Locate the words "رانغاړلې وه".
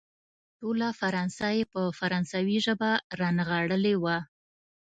3.19-4.17